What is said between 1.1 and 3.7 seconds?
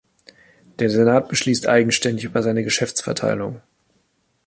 beschließt eigenständig über seine Geschäftsverteilung.